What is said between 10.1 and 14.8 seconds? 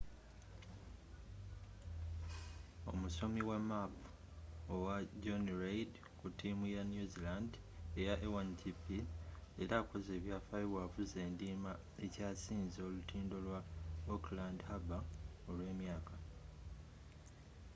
ebyafaayo bwavuze endiima ekyasinze olutindo lwa auckland